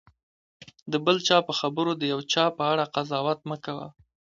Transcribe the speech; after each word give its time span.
د 0.91 0.93
بل 1.05 1.17
چا 1.27 1.37
په 1.47 1.53
خبرو 1.59 1.91
د 1.97 2.03
یو 2.11 2.19
چا 2.33 2.45
په 2.57 2.63
اړه 2.71 2.91
قضاوت 2.95 3.39
مه 3.49 3.57
کوه. 3.65 3.87